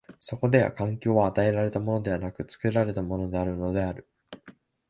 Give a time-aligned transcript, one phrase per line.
[0.19, 4.09] そこでは環境は与えられたものでなく、作られたものであるのである。